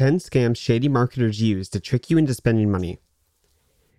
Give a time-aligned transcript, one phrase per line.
[0.00, 2.98] 10 scams shady marketers use to trick you into spending money.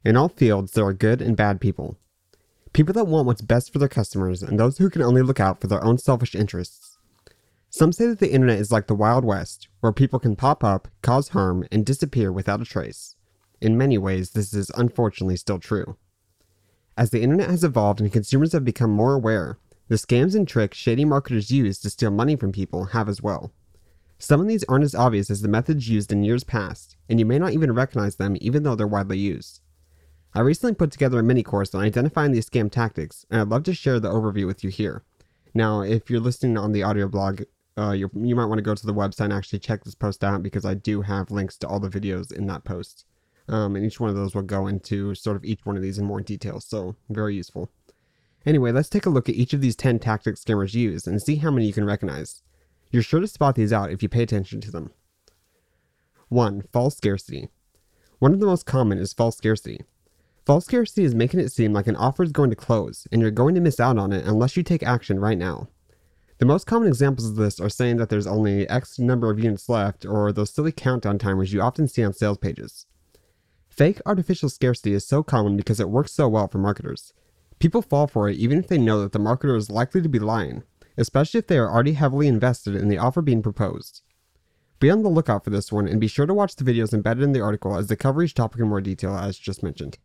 [0.04, 1.96] In all fields, there are good and bad people.
[2.74, 5.62] People that want what's best for their customers and those who can only look out
[5.62, 6.98] for their own selfish interests.
[7.70, 10.88] Some say that the internet is like the Wild West, where people can pop up,
[11.04, 13.16] cause harm, and disappear without a trace.
[13.62, 15.98] In many ways, this is unfortunately still true.
[16.98, 20.80] As the internet has evolved and consumers have become more aware, the scams and tricks
[20.80, 23.54] shady marketers use to steal money from people have as well.
[24.22, 27.26] Some of these aren't as obvious as the methods used in years past, and you
[27.26, 29.62] may not even recognize them even though they're widely used.
[30.36, 33.64] I recently put together a mini course on identifying these scam tactics, and I'd love
[33.64, 35.04] to share the overview with you here.
[35.56, 37.42] Now, if you're listening on the audio blog,
[37.76, 40.44] uh, you might want to go to the website and actually check this post out
[40.44, 43.06] because I do have links to all the videos in that post.
[43.48, 45.98] Um, and each one of those will go into sort of each one of these
[45.98, 47.72] in more detail, so very useful.
[48.46, 51.38] Anyway, let's take a look at each of these 10 tactics scammers use and see
[51.38, 52.44] how many you can recognize.
[52.92, 54.92] You're sure to spot these out if you pay attention to them.
[56.28, 56.64] 1.
[56.74, 57.48] False scarcity.
[58.20, 59.82] One of the most common is false scarcity.
[60.46, 63.32] False scarcity is making it seem like an offer is going to close, and you're
[63.32, 65.70] going to miss out on it unless you take action right now.
[66.40, 69.70] The most common examples of this are saying that there's only X number of units
[69.70, 72.88] left, or those silly countdown timers you often see on sales pages.
[73.70, 77.14] Fake artificial scarcity is so common because it works so well for marketers.
[77.60, 80.20] People fall for it even if they know that the marketer is likely to be
[80.20, 80.64] lying,
[80.98, 84.02] especially if they are already heavily invested in the offer being proposed.
[84.80, 87.24] Be on the lookout for this one and be sure to watch the videos embedded
[87.24, 90.00] in the article as they cover each topic in more detail as just mentioned.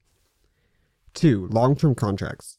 [1.15, 1.49] 2.
[1.49, 2.59] Long term contracts.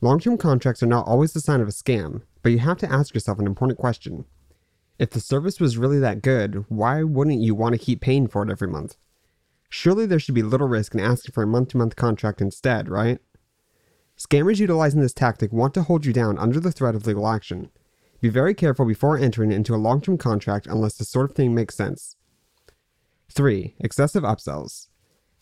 [0.00, 2.90] Long term contracts are not always the sign of a scam, but you have to
[2.90, 4.24] ask yourself an important question.
[4.98, 8.42] If the service was really that good, why wouldn't you want to keep paying for
[8.42, 8.96] it every month?
[9.68, 12.88] Surely there should be little risk in asking for a month to month contract instead,
[12.88, 13.18] right?
[14.20, 17.70] Scammers utilizing this tactic want to hold you down under the threat of legal action.
[18.20, 21.54] Be very careful before entering into a long term contract unless this sort of thing
[21.54, 22.16] makes sense.
[23.32, 23.76] 3.
[23.80, 24.88] Excessive upsells.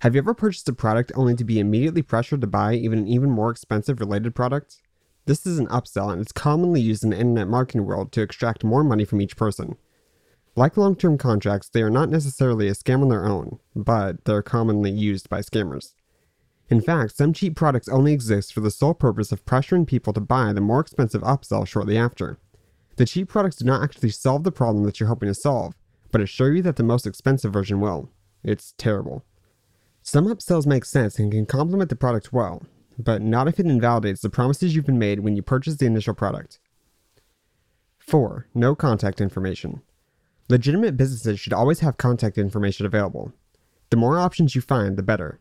[0.03, 3.09] Have you ever purchased a product only to be immediately pressured to buy even an
[3.09, 4.77] even more expensive related product?
[5.27, 8.63] This is an upsell and it's commonly used in the internet marketing world to extract
[8.63, 9.77] more money from each person.
[10.55, 14.41] Like long term contracts, they are not necessarily a scam on their own, but they're
[14.41, 15.95] commonly used by scammers.
[16.71, 20.21] In fact, some cheap products only exist for the sole purpose of pressuring people to
[20.21, 22.39] buy the more expensive upsell shortly after.
[22.97, 25.75] The cheap products do not actually solve the problem that you're hoping to solve,
[26.11, 28.11] but assure you that the most expensive version will.
[28.45, 29.25] It's terrible.
[30.03, 32.67] Some upsells make sense and can complement the product well,
[32.99, 36.15] but not if it invalidates the promises you've been made when you purchase the initial
[36.15, 36.59] product.
[37.99, 38.49] 4.
[38.55, 39.83] No contact information.
[40.49, 43.33] Legitimate businesses should always have contact information available.
[43.91, 45.41] The more options you find, the better.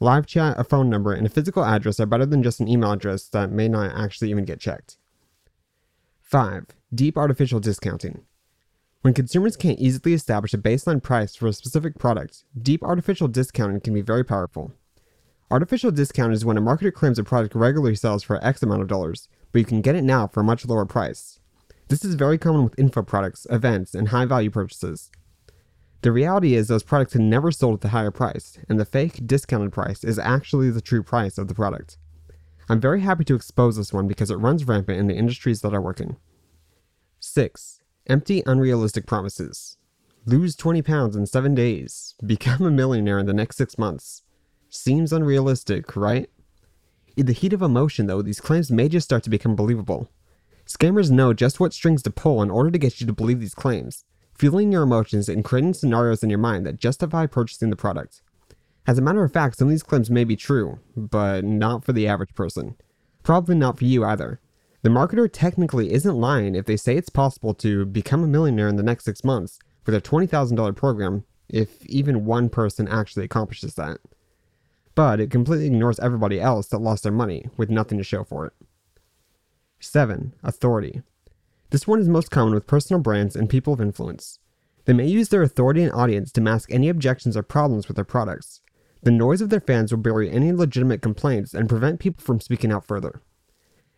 [0.00, 2.92] Live chat, a phone number, and a physical address are better than just an email
[2.92, 4.96] address that may not actually even get checked.
[6.22, 6.66] 5.
[6.94, 8.22] Deep artificial discounting.
[9.02, 13.80] When consumers can't easily establish a baseline price for a specific product, deep artificial discounting
[13.80, 14.72] can be very powerful.
[15.50, 18.88] Artificial discount is when a marketer claims a product regularly sells for X amount of
[18.88, 21.40] dollars, but you can get it now for a much lower price.
[21.88, 25.10] This is very common with info products, events, and high value purchases.
[26.02, 29.26] The reality is those products are never sold at the higher price, and the fake
[29.26, 31.98] discounted price is actually the true price of the product.
[32.68, 35.74] I'm very happy to expose this one because it runs rampant in the industries that
[35.74, 36.16] are working.
[37.18, 37.80] 6.
[38.06, 39.76] Empty, unrealistic promises.
[40.24, 42.14] Lose 20 pounds in 7 days.
[42.26, 44.22] Become a millionaire in the next 6 months.
[44.68, 46.30] Seems unrealistic, right?
[47.16, 50.08] In the heat of emotion, though, these claims may just start to become believable.
[50.66, 53.54] Scammers know just what strings to pull in order to get you to believe these
[53.54, 54.04] claims,
[54.38, 58.22] fueling your emotions and creating scenarios in your mind that justify purchasing the product.
[58.86, 61.92] As a matter of fact, some of these claims may be true, but not for
[61.92, 62.76] the average person.
[63.22, 64.40] Probably not for you either.
[64.82, 68.76] The marketer technically isn't lying if they say it's possible to become a millionaire in
[68.76, 73.98] the next six months with a $20,000 program if even one person actually accomplishes that.
[74.94, 78.46] But it completely ignores everybody else that lost their money with nothing to show for
[78.46, 78.52] it.
[79.80, 80.34] 7.
[80.42, 81.02] Authority.
[81.70, 84.38] This one is most common with personal brands and people of influence.
[84.86, 88.06] They may use their authority and audience to mask any objections or problems with their
[88.06, 88.62] products.
[89.02, 92.72] The noise of their fans will bury any legitimate complaints and prevent people from speaking
[92.72, 93.20] out further.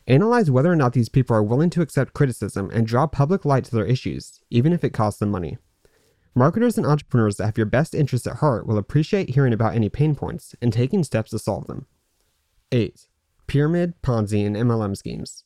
[0.08, 3.64] Analyze whether or not these people are willing to accept criticism and draw public light
[3.67, 5.56] to their issues, even if it costs them money.
[6.34, 9.88] Marketers and entrepreneurs that have your best interests at heart will appreciate hearing about any
[9.88, 11.87] pain points and taking steps to solve them.
[12.73, 13.06] 8.
[13.46, 15.44] Pyramid, Ponzi, and MLM schemes.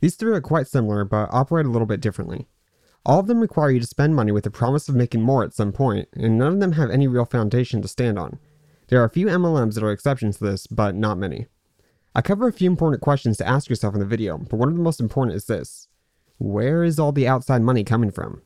[0.00, 2.48] These three are quite similar but operate a little bit differently.
[3.04, 5.54] All of them require you to spend money with the promise of making more at
[5.54, 8.40] some point, and none of them have any real foundation to stand on.
[8.88, 11.46] There are a few MLMs that are exceptions to this, but not many.
[12.16, 14.74] I cover a few important questions to ask yourself in the video, but one of
[14.74, 15.86] the most important is this.
[16.38, 18.42] Where is all the outside money coming from?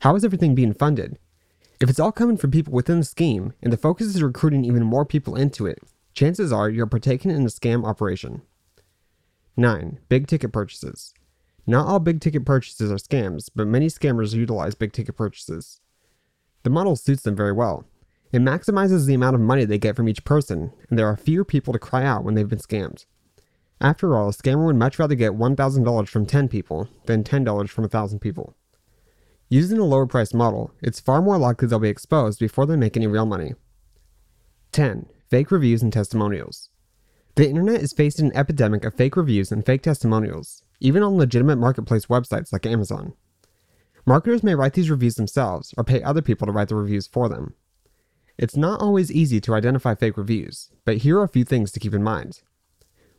[0.00, 1.18] How is everything being funded?
[1.80, 4.84] If it's all coming from people within the scheme, and the focus is recruiting even
[4.84, 5.80] more people into it,
[6.12, 8.42] chances are you're partaking in a scam operation.
[9.56, 10.00] 9.
[10.08, 11.14] Big ticket purchases.
[11.66, 15.80] Not all big ticket purchases are scams, but many scammers utilize big ticket purchases.
[16.64, 17.86] The model suits them very well.
[18.32, 21.44] It maximizes the amount of money they get from each person, and there are fewer
[21.44, 23.06] people to cry out when they've been scammed.
[23.80, 27.82] After all, a scammer would much rather get $1,000 from 10 people than $10 from
[27.82, 28.56] 1,000 people.
[29.48, 32.96] Using a lower price model, it's far more likely they'll be exposed before they make
[32.96, 33.54] any real money.
[34.72, 35.06] 10.
[35.30, 36.70] Fake reviews and testimonials.
[37.36, 41.56] The internet is facing an epidemic of fake reviews and fake testimonials, even on legitimate
[41.56, 43.14] marketplace websites like Amazon.
[44.06, 47.28] Marketers may write these reviews themselves or pay other people to write the reviews for
[47.28, 47.54] them.
[48.38, 51.80] It's not always easy to identify fake reviews, but here are a few things to
[51.80, 52.42] keep in mind.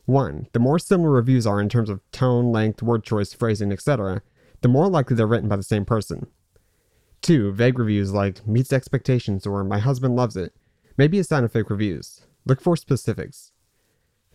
[0.06, 0.46] 1.
[0.52, 4.22] The more similar reviews are in terms of tone, length, word choice, phrasing, etc.,
[4.62, 6.26] the more likely they're written by the same person.
[7.20, 7.52] 2.
[7.52, 10.54] Vague reviews like meets expectations or my husband loves it
[10.96, 12.22] may be a sign of fake reviews.
[12.46, 13.52] Look for specifics.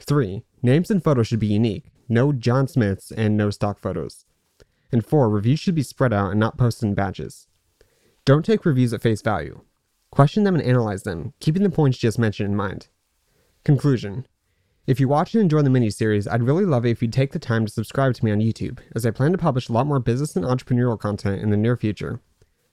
[0.04, 0.44] 3.
[0.62, 4.26] Names and photos should be unique, no John Smiths and no stock photos.
[4.92, 5.30] And 4.
[5.30, 7.48] Reviews should be spread out and not posted in batches.
[8.26, 9.62] Don't take reviews at face value.
[10.12, 12.90] Question them and analyze them, keeping the points just mentioned in mind.
[13.64, 14.26] Conclusion
[14.88, 17.40] if you watch and enjoy the mini-series, I'd really love it if you'd take the
[17.40, 20.00] time to subscribe to me on YouTube, as I plan to publish a lot more
[20.00, 22.20] business and entrepreneurial content in the near future.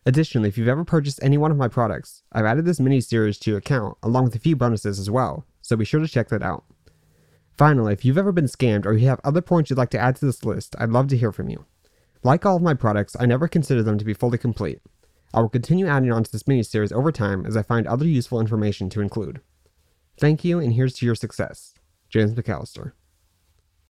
[0.07, 3.51] Additionally, if you've ever purchased any one of my products, I've added this mini-series to
[3.51, 6.43] your account, along with a few bonuses as well, so be sure to check that
[6.43, 6.65] out.
[7.59, 10.15] Finally, if you've ever been scammed or you have other points you'd like to add
[10.15, 11.67] to this list, I'd love to hear from you.
[12.23, 14.79] Like all of my products, I never consider them to be fully complete.
[15.35, 18.41] I will continue adding on to this mini-series over time as I find other useful
[18.41, 19.41] information to include.
[20.21, 21.75] Thank you, and here's to your success.
[22.09, 22.93] James McAllister.